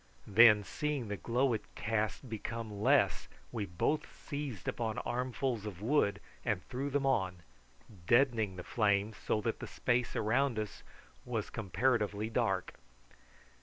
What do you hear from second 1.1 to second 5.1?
glow it cast become less, we both seized upon